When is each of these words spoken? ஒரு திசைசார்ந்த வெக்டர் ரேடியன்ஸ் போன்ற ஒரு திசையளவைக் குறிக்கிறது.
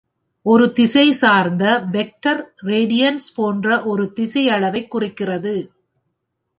ஒரு 0.45 0.73
திசைசார்ந்த 0.75 1.89
வெக்டர் 1.91 2.53
ரேடியன்ஸ் 2.63 3.27
போன்ற 3.35 3.83
ஒரு 3.83 4.13
திசையளவைக் 4.15 4.87
குறிக்கிறது. 4.87 5.55